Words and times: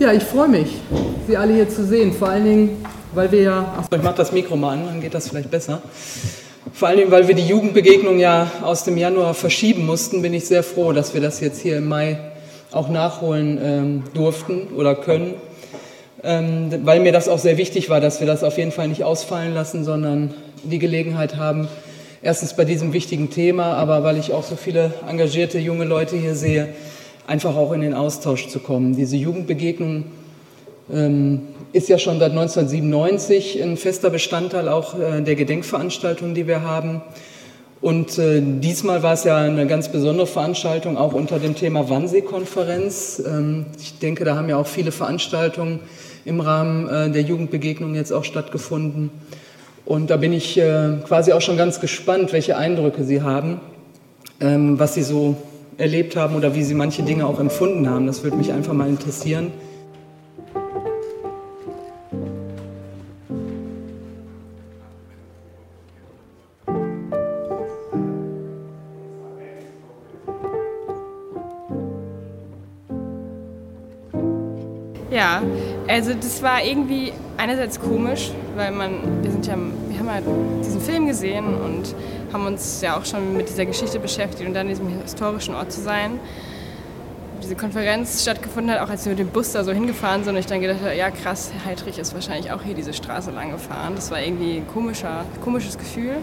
Ja, 0.00 0.12
ich 0.12 0.22
freue 0.22 0.46
mich, 0.46 0.68
Sie 1.26 1.36
alle 1.36 1.52
hier 1.54 1.68
zu 1.68 1.84
sehen. 1.84 2.12
Vor 2.12 2.28
allen 2.28 2.44
Dingen, 2.44 2.84
weil 3.14 3.32
wir 3.32 3.42
ja. 3.42 3.74
Achso, 3.78 3.96
ich 3.96 4.02
mache 4.02 4.14
das 4.14 4.30
Mikro 4.30 4.56
mal 4.56 4.74
an, 4.74 4.86
dann 4.86 5.00
geht 5.00 5.12
das 5.12 5.28
vielleicht 5.28 5.50
besser. 5.50 5.82
Vor 6.72 6.86
allen 6.86 6.98
Dingen, 6.98 7.10
weil 7.10 7.26
wir 7.26 7.34
die 7.34 7.44
Jugendbegegnung 7.44 8.20
ja 8.20 8.48
aus 8.62 8.84
dem 8.84 8.96
Januar 8.96 9.34
verschieben 9.34 9.86
mussten, 9.86 10.22
bin 10.22 10.34
ich 10.34 10.46
sehr 10.46 10.62
froh, 10.62 10.92
dass 10.92 11.14
wir 11.14 11.20
das 11.20 11.40
jetzt 11.40 11.60
hier 11.60 11.78
im 11.78 11.88
Mai 11.88 12.16
auch 12.70 12.88
nachholen 12.88 13.58
ähm, 13.60 14.02
durften 14.14 14.68
oder 14.76 14.94
können. 14.94 15.34
Ähm, 16.22 16.70
weil 16.84 17.00
mir 17.00 17.10
das 17.10 17.28
auch 17.28 17.40
sehr 17.40 17.56
wichtig 17.56 17.90
war, 17.90 18.00
dass 18.00 18.20
wir 18.20 18.28
das 18.28 18.44
auf 18.44 18.56
jeden 18.56 18.70
Fall 18.70 18.86
nicht 18.86 19.02
ausfallen 19.02 19.52
lassen, 19.52 19.82
sondern 19.82 20.32
die 20.62 20.78
Gelegenheit 20.78 21.34
haben, 21.34 21.66
erstens 22.22 22.54
bei 22.54 22.64
diesem 22.64 22.92
wichtigen 22.92 23.30
Thema, 23.30 23.72
aber 23.74 24.04
weil 24.04 24.16
ich 24.16 24.32
auch 24.32 24.44
so 24.44 24.54
viele 24.54 24.92
engagierte 25.08 25.58
junge 25.58 25.84
Leute 25.84 26.16
hier 26.16 26.36
sehe, 26.36 26.68
einfach 27.28 27.54
auch 27.56 27.72
in 27.72 27.82
den 27.82 27.94
Austausch 27.94 28.48
zu 28.48 28.58
kommen. 28.58 28.96
Diese 28.96 29.16
Jugendbegegnung 29.16 30.04
ähm, 30.90 31.42
ist 31.72 31.88
ja 31.88 31.98
schon 31.98 32.18
seit 32.18 32.30
1997 32.30 33.62
ein 33.62 33.76
fester 33.76 34.08
Bestandteil 34.08 34.68
auch 34.68 34.98
äh, 34.98 35.20
der 35.20 35.34
Gedenkveranstaltungen, 35.36 36.34
die 36.34 36.46
wir 36.46 36.62
haben. 36.62 37.02
Und 37.82 38.18
äh, 38.18 38.40
diesmal 38.42 39.02
war 39.02 39.12
es 39.12 39.24
ja 39.24 39.36
eine 39.36 39.66
ganz 39.66 39.90
besondere 39.90 40.26
Veranstaltung, 40.26 40.96
auch 40.96 41.12
unter 41.12 41.38
dem 41.38 41.54
Thema 41.54 41.88
Wannsee-Konferenz. 41.90 43.22
Ähm, 43.24 43.66
ich 43.78 43.98
denke, 43.98 44.24
da 44.24 44.34
haben 44.34 44.48
ja 44.48 44.56
auch 44.56 44.66
viele 44.66 44.90
Veranstaltungen 44.90 45.80
im 46.24 46.40
Rahmen 46.40 46.88
äh, 46.88 47.10
der 47.10 47.22
Jugendbegegnung 47.22 47.94
jetzt 47.94 48.10
auch 48.10 48.24
stattgefunden. 48.24 49.10
Und 49.84 50.08
da 50.08 50.16
bin 50.16 50.32
ich 50.32 50.58
äh, 50.58 50.94
quasi 51.06 51.32
auch 51.32 51.42
schon 51.42 51.58
ganz 51.58 51.78
gespannt, 51.78 52.32
welche 52.32 52.56
Eindrücke 52.56 53.04
Sie 53.04 53.20
haben, 53.20 53.60
ähm, 54.40 54.78
was 54.78 54.94
Sie 54.94 55.02
so 55.02 55.36
erlebt 55.78 56.16
haben 56.16 56.34
oder 56.34 56.54
wie 56.54 56.64
Sie 56.64 56.74
manche 56.74 57.02
Dinge 57.02 57.24
auch 57.24 57.38
empfunden 57.38 57.88
haben. 57.88 58.06
Das 58.06 58.22
würde 58.24 58.36
mich 58.36 58.52
einfach 58.52 58.74
mal 58.74 58.88
interessieren. 58.88 59.52
Ja, 75.10 75.42
also 75.88 76.12
das 76.12 76.42
war 76.42 76.62
irgendwie 76.62 77.12
einerseits 77.38 77.80
komisch, 77.80 78.30
weil 78.58 78.72
man, 78.72 79.22
wir 79.22 79.30
sind 79.30 79.46
ja, 79.46 79.56
wir 79.56 79.98
haben 79.98 80.10
halt 80.10 80.24
diesen 80.64 80.80
Film 80.80 81.06
gesehen 81.06 81.46
und 81.46 81.94
haben 82.32 82.44
uns 82.44 82.80
ja 82.82 82.98
auch 82.98 83.06
schon 83.06 83.36
mit 83.36 83.48
dieser 83.48 83.64
Geschichte 83.64 84.00
beschäftigt 84.00 84.46
und 84.46 84.54
dann 84.54 84.66
in 84.66 84.70
diesem 84.70 84.88
historischen 85.00 85.54
Ort 85.54 85.72
zu 85.72 85.80
sein. 85.80 86.18
Diese 87.42 87.54
Konferenz 87.54 88.22
stattgefunden 88.22 88.74
hat, 88.74 88.80
auch 88.80 88.90
als 88.90 89.04
wir 89.04 89.10
mit 89.10 89.20
dem 89.20 89.28
Bus 89.28 89.52
da 89.52 89.62
so 89.62 89.72
hingefahren 89.72 90.24
sind 90.24 90.34
und 90.34 90.40
ich 90.40 90.46
dann 90.46 90.60
gedacht 90.60 90.80
habe, 90.82 90.94
ja 90.94 91.10
krass, 91.10 91.52
Heidrich 91.64 91.98
ist 91.98 92.12
wahrscheinlich 92.12 92.50
auch 92.50 92.62
hier 92.62 92.74
diese 92.74 92.92
Straße 92.92 93.30
lang 93.30 93.52
gefahren. 93.52 93.92
Das 93.94 94.10
war 94.10 94.20
irgendwie 94.20 94.56
ein 94.56 94.66
komischer, 94.66 95.24
komisches 95.42 95.78
Gefühl 95.78 96.16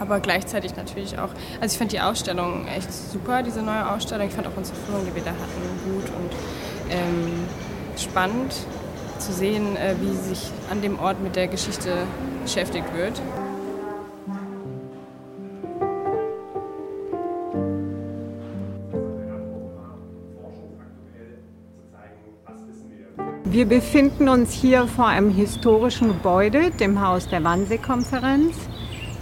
aber 0.00 0.18
gleichzeitig 0.18 0.76
natürlich 0.76 1.18
auch, 1.18 1.30
also 1.60 1.72
ich 1.72 1.78
fand 1.78 1.92
die 1.92 2.00
Ausstellung 2.00 2.66
echt 2.66 2.92
super, 2.92 3.44
diese 3.44 3.62
neue 3.62 3.88
Ausstellung. 3.88 4.26
Ich 4.26 4.34
fand 4.34 4.46
auch 4.48 4.56
unsere 4.56 4.76
Führung, 4.76 5.06
die 5.06 5.14
wir 5.14 5.22
da 5.22 5.30
hatten, 5.30 5.62
gut 5.84 6.04
und 6.04 6.32
ähm, 6.90 7.44
spannend 7.96 8.54
zu 9.18 9.32
sehen, 9.32 9.76
äh, 9.76 9.94
wie 10.00 10.16
sich 10.16 10.50
an 10.70 10.82
dem 10.82 10.98
Ort 10.98 11.22
mit 11.22 11.36
der 11.36 11.48
Geschichte 11.48 11.90
beschäftigt 12.42 12.94
wird. 12.94 13.20
Wir 23.54 23.66
befinden 23.66 24.28
uns 24.28 24.52
hier 24.52 24.88
vor 24.88 25.06
einem 25.06 25.30
historischen 25.30 26.08
Gebäude, 26.08 26.72
dem 26.72 27.00
Haus 27.00 27.28
der 27.28 27.44
Wannsee-Konferenz. 27.44 28.56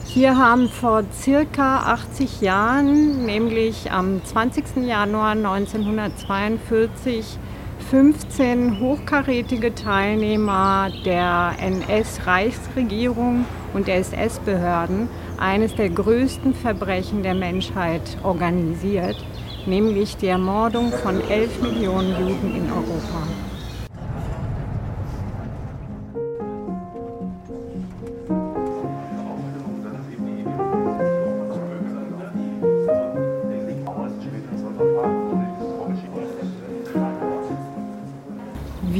Hier 0.07 0.39
haben 0.39 0.71
vor 0.71 1.05
circa 1.13 1.93
80 1.93 2.41
Jahren, 2.41 3.27
nämlich 3.27 3.93
am 3.93 4.25
20. 4.25 4.87
Januar 4.87 5.33
1942, 5.33 7.37
15 7.93 8.81
hochkarätige 8.81 9.75
Teilnehmer 9.75 10.91
der 11.05 11.53
NS-Reichsregierung 11.61 13.45
und 13.75 13.87
der 13.87 13.97
SS-Behörden 13.97 15.11
eines 15.37 15.75
der 15.75 15.91
größten 15.91 16.55
Verbrechen 16.55 17.23
der 17.23 17.35
Menschheit 17.35 18.17
organisiert, 18.23 19.23
nämlich 19.67 20.17
die 20.17 20.29
Ermordung 20.29 20.91
von 20.91 21.21
11 21.21 21.61
Millionen 21.61 22.19
Juden 22.19 22.57
in 22.57 22.73
Europa. 22.73 23.52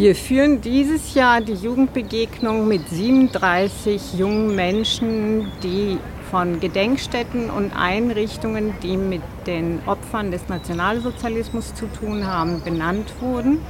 Wir 0.03 0.17
führen 0.17 0.61
dieses 0.61 1.15
Jahr 1.15 1.41
die 1.41 1.55
Jugendbegegnung 1.55 2.67
mit 2.67 2.89
37 2.89 4.15
jungen 4.15 4.53
Menschen, 4.57 5.53
die 5.63 5.97
von 6.29 6.59
Gedenkstätten 6.59 7.51
und 7.51 7.71
Einrichtungen, 7.71 8.75
die 8.83 8.97
mit 8.97 9.23
den 9.47 9.79
Opfern 9.87 10.33
des 10.33 10.49
Nationalsozialismus 10.49 11.73
zu 11.77 11.87
tun 11.87 12.27
haben, 12.27 12.63
benannt 12.65 13.15
wurden. 13.21 13.61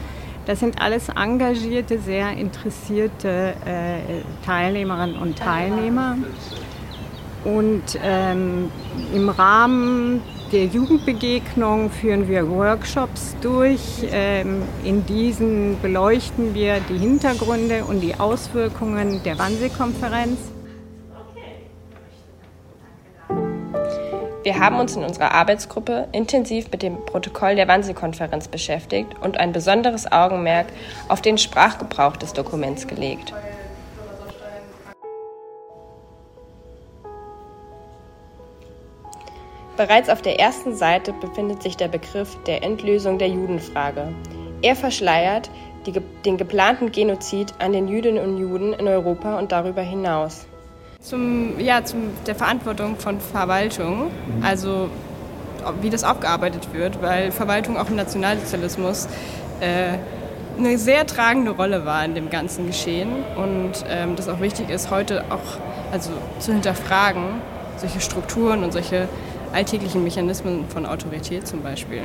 Das 0.47 0.60
sind 0.60 0.81
alles 0.81 1.10
engagierte, 1.10 1.98
sehr 1.98 2.31
interessierte 2.32 3.53
äh, 3.66 4.22
Teilnehmerinnen 4.47 5.19
und 5.19 5.38
Teilnehmer. 5.38 6.16
Und 7.44 7.99
ähm, 8.03 8.70
im 9.12 9.28
Rahmen 9.28 10.22
der 10.52 10.66
Jugendbegegnung 10.66 11.90
führen 11.90 12.28
wir 12.28 12.48
Workshops 12.48 13.34
durch. 13.40 13.80
Ähm, 14.12 14.62
in 14.84 15.04
diesen 15.06 15.80
beleuchten 15.80 16.54
wir 16.54 16.78
die 16.90 16.98
Hintergründe 16.98 17.84
und 17.84 18.00
die 18.00 18.14
Auswirkungen 18.20 19.22
der 19.24 19.38
Wannsee-Konferenz. 19.38 20.38
Wir 24.42 24.58
haben 24.58 24.80
uns 24.80 24.96
in 24.96 25.04
unserer 25.04 25.32
Arbeitsgruppe 25.32 26.08
intensiv 26.12 26.70
mit 26.70 26.82
dem 26.82 26.96
Protokoll 27.06 27.54
der 27.54 27.69
Wannsee-Konferenz 27.69 28.48
beschäftigt 28.48 29.08
und 29.20 29.38
ein 29.38 29.52
besonderes 29.52 30.10
Augenmerk 30.10 30.66
auf 31.08 31.22
den 31.22 31.38
Sprachgebrauch 31.38 32.16
des 32.16 32.32
Dokuments 32.32 32.86
gelegt. 32.86 33.32
Bereits 39.82 40.09
auf 40.09 40.22
der 40.22 40.38
ersten 40.38 40.76
Seite 40.76 41.12
befindet 41.12 41.60
sich 41.60 41.76
der 41.76 41.88
Begriff 41.88 42.38
der 42.47 42.62
Endlösung 42.62 43.19
der 43.19 43.26
Judenfrage. 43.26 44.15
Er 44.62 44.76
verschleiert 44.76 45.50
die, 45.87 46.00
den 46.25 46.37
geplanten 46.37 46.93
Genozid 46.93 47.53
an 47.59 47.72
den 47.72 47.88
Jüdinnen 47.88 48.25
und 48.25 48.38
Juden 48.38 48.75
in 48.75 48.87
Europa 48.87 49.37
und 49.41 49.50
darüber 49.50 49.82
hinaus. 49.82 50.47
Zum, 51.00 51.59
ja, 51.59 51.84
zum 51.84 52.10
der 52.28 52.37
Verantwortung 52.37 52.94
von 52.94 53.19
Verwaltung, 53.19 54.12
also 54.41 54.88
wie 55.81 55.91
das 55.91 56.04
aufgearbeitet 56.04 56.72
wird, 56.72 57.03
weil 57.03 57.32
Verwaltung 57.32 57.76
auch 57.76 57.88
im 57.88 57.97
Nationalsozialismus 57.97 59.09
äh, 59.59 59.99
eine 60.60 60.78
sehr 60.78 61.09
tragende 61.09 61.50
Rolle 61.50 61.84
war 61.84 62.04
in 62.04 62.14
dem 62.14 62.31
ganzen 62.31 62.69
Geschehen 62.69 63.09
und 63.34 63.84
ähm, 63.88 64.14
das 64.14 64.28
auch 64.28 64.38
wichtig 64.38 64.70
ist, 64.70 64.93
heute 64.93 65.25
auch 65.31 65.59
also 65.91 66.12
zu 66.38 66.53
hinterfragen, 66.53 67.41
solche 67.78 68.00
Strukturen 68.00 68.62
und 68.62 68.72
solche 68.72 69.09
alltäglichen 69.52 70.02
Mechanismen 70.02 70.64
von 70.68 70.86
Autorität 70.86 71.46
zum 71.46 71.62
Beispiel. 71.62 72.02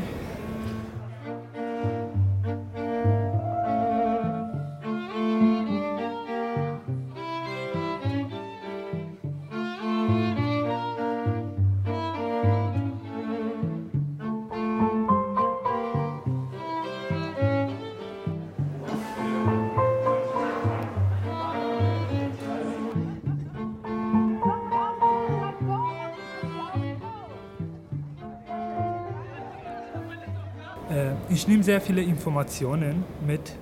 Ich 31.30 31.48
nehme 31.48 31.64
sehr 31.64 31.82
viele 31.82 32.02
Informationen 32.02 33.04
mit, 33.26 33.54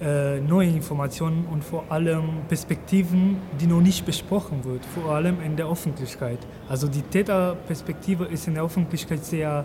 äh, 0.00 0.40
neue 0.40 0.68
Informationen 0.68 1.46
und 1.50 1.62
vor 1.62 1.84
allem 1.88 2.42
Perspektiven, 2.48 3.36
die 3.60 3.66
noch 3.66 3.80
nicht 3.80 4.04
besprochen 4.04 4.64
wird, 4.64 4.84
vor 4.84 5.14
allem 5.14 5.40
in 5.40 5.56
der 5.56 5.66
Öffentlichkeit. 5.66 6.38
Also 6.68 6.88
die 6.88 7.02
Täterperspektive 7.02 8.24
ist 8.24 8.48
in 8.48 8.54
der 8.54 8.64
Öffentlichkeit 8.64 9.24
sehr 9.24 9.64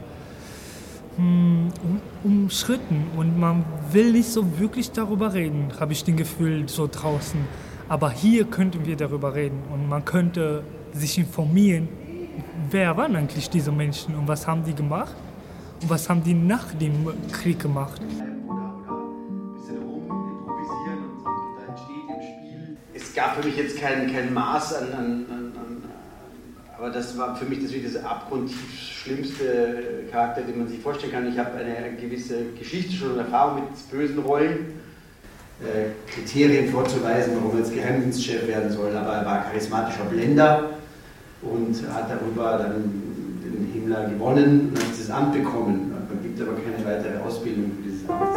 hm, 1.18 1.70
umschritten 2.24 3.08
und 3.18 3.40
man 3.40 3.66
will 3.92 4.12
nicht 4.12 4.30
so 4.30 4.60
wirklich 4.60 4.92
darüber 4.92 5.34
reden, 5.34 5.74
habe 5.80 5.94
ich 5.94 6.04
den 6.04 6.16
Gefühl, 6.16 6.70
so 6.70 6.88
draußen. 6.88 7.40
Aber 7.88 8.12
hier 8.12 8.46
könnten 8.46 8.86
wir 8.86 8.96
darüber 8.96 9.34
reden 9.34 9.64
und 9.74 9.90
man 9.90 10.06
könnte 10.06 10.64
sich 10.94 11.18
informieren, 11.18 11.90
wer 12.70 12.96
waren 12.96 13.16
eigentlich 13.16 13.50
diese 13.50 13.72
Menschen 13.72 14.16
und 14.16 14.28
was 14.28 14.46
haben 14.46 14.64
die 14.64 14.76
gemacht 14.76 15.16
was 15.88 16.10
haben 16.10 16.24
die 16.24 16.34
nach 16.34 16.74
dem 16.74 17.08
Krieg 17.32 17.60
gemacht. 17.60 18.02
Es 22.94 23.14
gab 23.14 23.36
für 23.36 23.48
mich 23.48 23.58
jetzt 23.58 23.80
kein, 23.80 24.12
kein 24.12 24.34
Maß 24.34 24.74
an, 24.76 24.94
an, 24.94 25.26
an, 25.30 25.54
an 25.56 25.84
aber 26.78 26.90
das 26.90 27.18
war 27.18 27.36
für 27.36 27.46
mich 27.46 27.62
das, 27.62 27.72
das 27.94 28.04
abgrundtief 28.04 28.58
schlimmste 28.80 30.06
Charakter, 30.12 30.42
den 30.42 30.60
man 30.60 30.68
sich 30.68 30.80
vorstellen 30.80 31.12
kann. 31.12 31.28
Ich 31.28 31.38
habe 31.38 31.52
eine 31.58 31.96
gewisse 31.98 32.52
Geschichte 32.58 32.94
schon 32.94 33.12
und 33.12 33.20
Erfahrung 33.20 33.56
mit 33.56 33.92
bösen 33.92 34.20
Rollen. 34.20 34.80
Äh, 35.62 35.90
Kriterien 36.10 36.72
vorzuweisen, 36.72 37.34
warum 37.36 37.52
er 37.52 37.60
jetzt 37.60 37.74
Geheimdienstchef 37.74 38.48
werden 38.48 38.72
soll, 38.72 38.96
aber 38.96 39.14
er 39.14 39.26
war 39.26 39.44
charismatischer 39.44 40.06
Blender 40.06 40.70
und 41.42 41.76
hat 41.94 42.10
darüber 42.10 42.58
dann 42.58 43.09
Himmler 43.90 44.10
gewonnen 44.10 44.70
und 44.70 44.78
hat 44.78 44.90
dieses 44.92 45.10
Amt 45.10 45.34
bekommen. 45.34 45.92
Man 45.92 46.22
gibt 46.22 46.40
aber 46.42 46.54
keine 46.54 46.86
weitere 46.86 47.18
Ausbildung 47.20 47.72
für 47.76 47.82
dieses 47.84 48.08
Amt. 48.08 48.30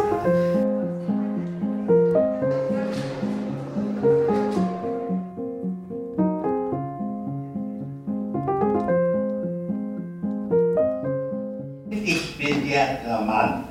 Ich 11.91 12.39
bin 12.39 12.69
der 12.69 13.21
Mann, 13.21 13.65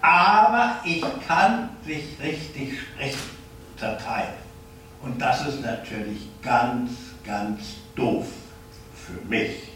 aber 0.00 0.76
ich 0.84 1.04
kann 1.26 1.68
nicht 1.86 2.20
richtig 2.22 2.80
sprechen 2.80 3.30
zur 3.76 3.98
Teil. 3.98 4.28
Und 5.02 5.20
das 5.20 5.46
ist 5.46 5.60
natürlich 5.60 6.28
ganz, 6.42 6.90
ganz 7.24 7.60
doof 7.94 8.26
für 8.94 9.28
mich. 9.28 9.73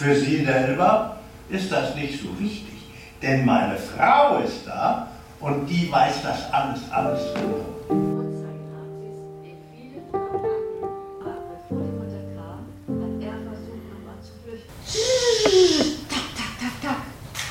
Für 0.00 0.14
Sie 0.14 0.42
selber 0.46 1.18
ist 1.50 1.70
das 1.70 1.94
nicht 1.94 2.22
so 2.22 2.28
wichtig, 2.40 2.88
denn 3.20 3.44
meine 3.44 3.76
Frau 3.76 4.38
ist 4.38 4.66
da 4.66 5.08
und 5.40 5.66
die 5.66 5.92
weiß 5.92 6.22
das 6.22 6.50
alles, 6.50 6.80
alles 6.90 7.20
genau. 7.34 7.66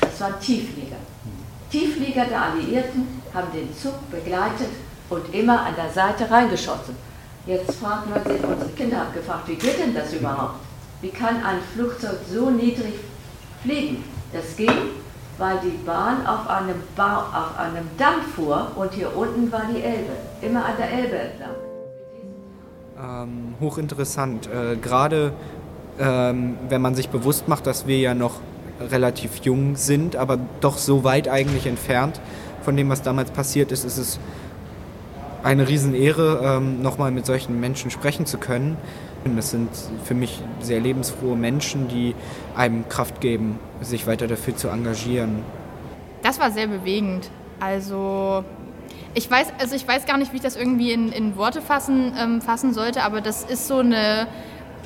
Das 0.01 0.19
waren 0.19 0.39
Tiefflieger. 0.41 0.95
Tiefflieger 1.69 2.25
der 2.25 2.41
Alliierten 2.41 3.21
haben 3.31 3.51
den 3.53 3.71
Zug 3.77 4.09
begleitet 4.09 4.69
und 5.11 5.35
immer 5.35 5.67
an 5.67 5.75
der 5.75 5.91
Seite 5.91 6.31
reingeschossen. 6.31 6.95
Jetzt 7.45 7.75
fragt 7.75 8.09
man 8.09 8.23
sich, 8.23 8.43
unsere 8.43 8.71
Kinder 8.71 9.01
haben 9.01 9.13
gefragt, 9.13 9.47
wie 9.47 9.55
geht 9.55 9.77
denn 9.77 9.93
das 9.93 10.11
überhaupt? 10.13 10.68
Wie 11.01 11.09
kann 11.09 11.35
ein 11.43 11.59
Flugzeug 11.73 12.19
so 12.29 12.49
niedrig 12.49 12.93
fliegen? 13.63 14.03
Das 14.33 14.55
ging, 14.57 14.69
weil 15.37 15.57
die 15.63 15.77
Bahn 15.85 16.27
auf 16.27 16.49
einem, 16.49 16.75
ba 16.95 17.19
auf 17.19 17.57
einem 17.57 17.85
Damm 17.97 18.21
fuhr 18.35 18.71
und 18.75 18.93
hier 18.93 19.15
unten 19.15 19.51
war 19.51 19.63
die 19.73 19.81
Elbe, 19.81 20.11
immer 20.41 20.65
an 20.65 20.73
der 20.77 20.91
Elbe 20.91 21.15
entlang. 21.15 21.55
Ähm, 23.01 23.55
hochinteressant. 23.61 24.47
Äh, 24.47 24.75
Gerade 24.75 25.31
ähm, 25.99 26.57
wenn 26.67 26.81
man 26.81 26.95
sich 26.95 27.09
bewusst 27.09 27.47
macht, 27.47 27.65
dass 27.65 27.87
wir 27.87 27.99
ja 27.99 28.13
noch 28.13 28.35
relativ 28.79 29.37
jung 29.43 29.75
sind, 29.75 30.15
aber 30.15 30.37
doch 30.59 30.77
so 30.77 31.03
weit 31.03 31.27
eigentlich 31.27 31.65
entfernt 31.65 32.19
von 32.61 32.75
dem, 32.75 32.89
was 32.89 33.01
damals 33.01 33.31
passiert 33.31 33.71
ist, 33.71 33.85
ist 33.85 33.97
es 33.97 34.19
eine 35.43 35.67
Riesenehre, 35.67 36.41
ähm, 36.43 36.81
nochmal 36.81 37.11
mit 37.11 37.25
solchen 37.25 37.59
Menschen 37.59 37.91
sprechen 37.91 38.25
zu 38.25 38.37
können. 38.37 38.77
Das 39.35 39.51
sind 39.51 39.69
für 40.05 40.13
mich 40.13 40.41
sehr 40.61 40.79
lebensfrohe 40.79 41.35
Menschen, 41.35 41.87
die 41.89 42.15
einem 42.55 42.87
Kraft 42.87 43.19
geben, 43.19 43.59
sich 43.81 44.07
weiter 44.07 44.27
dafür 44.27 44.55
zu 44.55 44.69
engagieren. 44.69 45.43
Das 46.21 46.39
war 46.39 46.51
sehr 46.51 46.67
bewegend. 46.67 47.29
Also 47.59 48.43
ich 49.13 49.29
weiß, 49.29 49.53
also 49.59 49.75
ich 49.75 49.87
weiß 49.87 50.05
gar 50.05 50.17
nicht, 50.17 50.31
wie 50.31 50.37
ich 50.37 50.41
das 50.41 50.55
irgendwie 50.55 50.91
in, 50.91 51.11
in 51.11 51.35
Worte 51.35 51.61
fassen, 51.61 52.13
ähm, 52.17 52.41
fassen 52.41 52.73
sollte, 52.73 53.03
aber 53.03 53.21
das 53.21 53.43
ist 53.43 53.67
so 53.67 53.79
eine, 53.79 54.27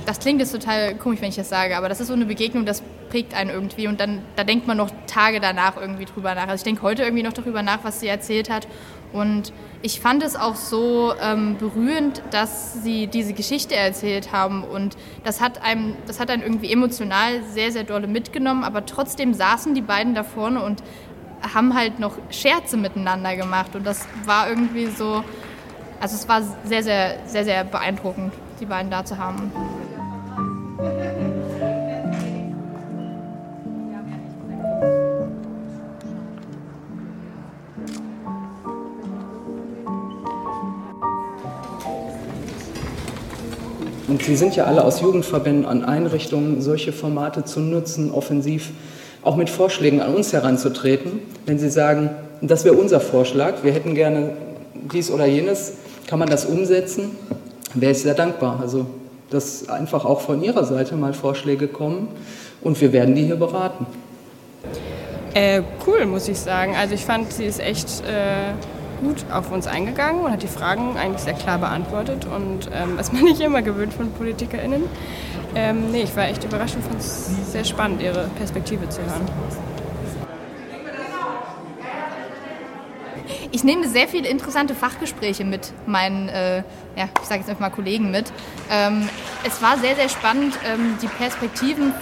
das 0.06 0.20
klingt 0.20 0.40
jetzt 0.40 0.52
total 0.52 0.96
komisch, 0.96 1.22
wenn 1.22 1.30
ich 1.30 1.36
das 1.36 1.50
sage, 1.50 1.78
aber 1.78 1.90
das 1.90 2.00
ist 2.00 2.08
so 2.08 2.14
eine 2.14 2.26
Begegnung, 2.26 2.66
das 2.66 2.82
prägt 3.13 3.36
einen 3.36 3.51
irgendwie 3.51 3.86
und 3.86 4.00
dann, 4.00 4.24
da 4.36 4.44
denkt 4.44 4.65
man 4.65 4.75
noch 4.75 4.89
Tage 5.06 5.39
danach 5.39 5.77
irgendwie 5.77 6.06
drüber 6.06 6.33
nach. 6.33 6.48
Also 6.48 6.56
ich 6.56 6.63
denke 6.63 6.81
heute 6.81 7.04
irgendwie 7.04 7.21
noch 7.21 7.33
darüber 7.33 7.62
nach, 7.62 7.83
was 7.83 8.00
sie 8.00 8.07
erzählt 8.07 8.50
hat 8.50 8.68
und 9.12 9.54
ich 9.83 10.00
fand 10.00 10.24
es 10.24 10.36
auch 10.36 10.56
so 10.56 11.13
ähm, 11.21 11.57
berührend, 11.60 12.24
dass 12.31 12.81
sie 12.81 13.06
diese 13.06 13.33
Geschichte 13.33 13.75
erzählt 13.75 14.31
haben 14.31 14.63
und 14.63 14.98
das 15.24 15.42
hat 15.42 15.62
einem, 15.62 15.94
das 16.07 16.19
hat 16.19 16.31
einen 16.31 16.42
irgendwie 16.42 16.71
emotional 16.71 17.44
sehr, 17.44 17.71
sehr 17.71 17.83
dolle 17.83 18.07
mitgenommen, 18.07 18.63
aber 18.63 18.83
trotzdem 18.88 19.36
saßen 19.36 19.75
die 19.75 19.81
beiden 19.81 20.16
da 20.16 20.24
vorne 20.24 20.63
und 20.63 20.81
haben 21.54 21.75
halt 21.75 22.00
noch 22.00 22.18
Scherze 22.31 22.77
miteinander 22.77 23.36
gemacht 23.36 23.75
und 23.75 23.86
das 23.86 24.07
war 24.25 24.50
irgendwie 24.50 24.88
so, 24.88 25.24
also 26.00 26.16
es 26.16 26.27
war 26.27 26.42
sehr, 26.63 26.81
sehr, 26.81 27.19
sehr, 27.27 27.44
sehr 27.44 27.63
beeindruckend, 27.63 28.33
die 28.59 28.66
beiden 28.66 28.89
da 28.89 29.06
zu 29.06 29.19
haben. 29.19 29.51
Und 44.13 44.21
Sie 44.21 44.36
sind 44.36 44.56
ja 44.56 44.65
alle 44.65 44.83
aus 44.83 45.01
Jugendverbänden 45.01 45.65
an 45.65 45.83
Einrichtungen, 45.83 46.62
solche 46.62 46.94
Formate 46.94 47.45
zu 47.45 47.60
nutzen, 47.60 48.12
offensiv 48.12 48.69
auch 49.24 49.36
mit 49.36 49.50
Vorschlägen 49.50 50.01
an 50.01 50.13
uns 50.13 50.33
heranzutreten. 50.33 51.13
Wenn 51.48 51.57
Sie 51.57 51.71
sagen, 51.71 52.12
das 52.39 52.63
wäre 52.63 52.75
unser 52.75 53.00
Vorschlag, 53.00 53.63
wir 53.63 53.71
hätten 53.71 53.95
gerne 53.95 54.33
dies 54.94 55.10
oder 55.10 55.25
jenes, 55.25 55.74
kann 56.06 56.19
man 56.19 56.30
das 56.30 56.45
umsetzen, 56.45 57.18
wäre 57.74 57.94
ich 57.94 58.04
sehr 58.04 58.13
dankbar. 58.13 58.60
Also, 58.62 58.86
dass 59.31 59.68
einfach 59.68 60.06
auch 60.06 60.21
von 60.21 60.44
Ihrer 60.44 60.63
Seite 60.63 60.94
mal 60.94 61.13
Vorschläge 61.16 61.68
kommen 61.68 62.07
und 62.62 62.80
wir 62.81 62.94
werden 62.94 63.16
die 63.16 63.24
hier 63.24 63.38
beraten. 63.38 63.88
Äh, 65.33 65.63
cool, 65.88 66.06
muss 66.06 66.27
ich 66.27 66.38
sagen. 66.38 66.75
Also 66.75 66.94
ich 66.94 67.04
fand, 67.04 67.33
sie 67.33 67.45
ist 67.45 67.59
echt 67.59 67.88
äh, 68.02 68.54
gut 69.04 69.26
auf 69.31 69.52
uns 69.52 69.68
eingegangen 69.68 70.22
und 70.22 70.31
hat 70.31 70.44
die 70.44 70.48
Fragen 70.48 70.98
eigentlich 70.98 71.22
sehr 71.22 71.33
klar 71.33 71.57
beantwortet 71.57 72.26
und 72.26 72.69
ähm, 72.74 72.98
was 72.98 73.12
man 73.12 73.24
nicht 73.24 73.42
immer 73.42 73.62
gewöhnt 73.62 73.94
von 73.94 74.12
PolitikerInnen. 74.12 74.83
Ähm, 75.56 75.92
nee, 75.92 76.04
ich 76.04 76.16
war 76.16 76.28
echt 76.28 76.44
überrascht 76.44 76.76
und 76.76 76.83
fand 76.83 77.00
es 77.00 77.30
sehr 77.52 77.64
spannend, 77.64 78.02
ihre 78.02 78.28
Perspektive 78.38 78.90
zu 78.90 79.02
hören. 79.02 79.28
Ich 83.52 83.64
nehme 83.64 83.88
sehr 83.88 84.07
viele 84.07 84.28
interessante 84.28 84.74
Fachgespräche 84.74 85.45
mit 85.45 85.74
meinen, 85.86 86.28
äh, 86.28 86.64
ja, 86.95 87.07
ich 87.22 87.28
sage 87.28 87.42
jetzt 87.42 87.50
einfach 87.50 87.62
mal 87.62 87.69
Kollegen 87.69 88.10
mit. 88.10 88.31
Ähm, 88.72 89.07
es 89.45 89.62
war 89.62 89.78
sehr, 89.78 89.95
sehr 89.95 90.10
spannend, 90.10 90.57
ähm, 90.68 90.98
die 91.02 91.07
Perspektiven 91.07 91.94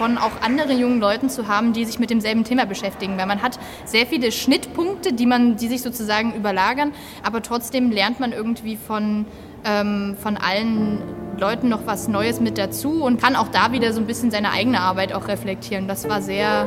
von 0.00 0.16
auch 0.16 0.40
anderen 0.40 0.78
jungen 0.78 0.98
Leuten 0.98 1.28
zu 1.28 1.46
haben, 1.46 1.74
die 1.74 1.84
sich 1.84 1.98
mit 1.98 2.08
demselben 2.08 2.42
Thema 2.42 2.64
beschäftigen. 2.64 3.18
Weil 3.18 3.26
man 3.26 3.42
hat 3.42 3.58
sehr 3.84 4.06
viele 4.06 4.32
Schnittpunkte, 4.32 5.12
die, 5.12 5.26
man, 5.26 5.56
die 5.56 5.68
sich 5.68 5.82
sozusagen 5.82 6.34
überlagern, 6.34 6.94
aber 7.22 7.42
trotzdem 7.42 7.90
lernt 7.90 8.18
man 8.18 8.32
irgendwie 8.32 8.78
von, 8.78 9.26
ähm, 9.62 10.16
von 10.18 10.38
allen 10.38 11.02
Leuten 11.36 11.68
noch 11.68 11.84
was 11.84 12.08
Neues 12.08 12.40
mit 12.40 12.56
dazu 12.56 13.04
und 13.04 13.20
kann 13.20 13.36
auch 13.36 13.48
da 13.48 13.72
wieder 13.72 13.92
so 13.92 14.00
ein 14.00 14.06
bisschen 14.06 14.30
seine 14.30 14.52
eigene 14.52 14.80
Arbeit 14.80 15.12
auch 15.12 15.28
reflektieren. 15.28 15.86
Das 15.86 16.08
war 16.08 16.22
sehr, 16.22 16.66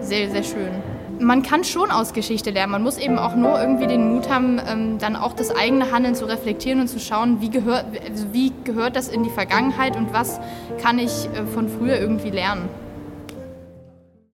sehr, 0.00 0.28
sehr 0.30 0.42
schön. 0.42 0.93
Man 1.20 1.42
kann 1.42 1.64
schon 1.64 1.90
aus 1.90 2.12
Geschichte 2.12 2.50
lernen. 2.50 2.72
Man 2.72 2.82
muss 2.82 2.98
eben 2.98 3.18
auch 3.18 3.34
nur 3.34 3.60
irgendwie 3.60 3.86
den 3.86 4.14
Mut 4.14 4.28
haben, 4.28 4.60
ähm, 4.66 4.98
dann 4.98 5.16
auch 5.16 5.32
das 5.32 5.54
eigene 5.54 5.90
Handeln 5.92 6.14
zu 6.14 6.24
reflektieren 6.24 6.80
und 6.80 6.88
zu 6.88 6.98
schauen, 6.98 7.40
wie 7.40 7.50
gehört, 7.50 7.86
also 8.08 8.32
wie 8.32 8.52
gehört 8.64 8.96
das 8.96 9.08
in 9.08 9.22
die 9.22 9.30
Vergangenheit 9.30 9.96
und 9.96 10.12
was 10.12 10.40
kann 10.82 10.98
ich 10.98 11.28
äh, 11.34 11.46
von 11.46 11.68
früher 11.68 11.98
irgendwie 11.98 12.30
lernen. 12.30 12.68